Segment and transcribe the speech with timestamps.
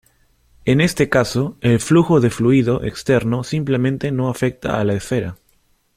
[0.65, 5.37] En este caso, el flujo de fluido externo simplemente no afecta a la esfera.